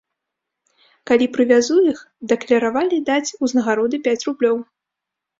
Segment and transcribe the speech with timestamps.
[1.09, 1.99] Калі прывязу іх,
[2.31, 4.57] дакляравалі даць узнагароды пяць рублёў.